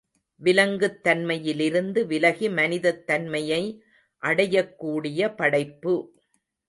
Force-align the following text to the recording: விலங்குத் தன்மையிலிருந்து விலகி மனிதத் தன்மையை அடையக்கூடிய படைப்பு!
விலங்குத் 0.41 1.03
தன்மையிலிருந்து 1.03 2.05
விலகி 2.05 2.49
மனிதத் 2.49 3.05
தன்மையை 3.05 3.61
அடையக்கூடிய 4.23 5.35
படைப்பு! 5.35 5.95